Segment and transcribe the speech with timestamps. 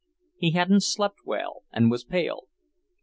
[0.39, 2.47] He hadn't slept well, and was pale.